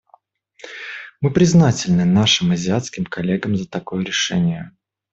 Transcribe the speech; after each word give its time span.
Мы 1.21 1.29
признательны 1.31 2.05
нашим 2.05 2.49
азиатским 2.53 3.05
коллегам 3.05 3.55
за 3.55 3.69
такое 3.69 4.03
решение. 4.03 4.75